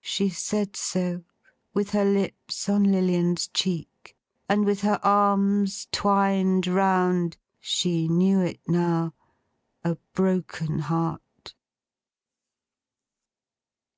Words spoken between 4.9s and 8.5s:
arms twined round—she knew